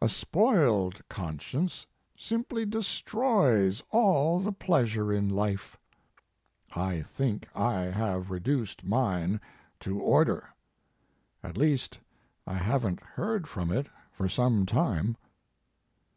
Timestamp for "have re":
7.86-8.38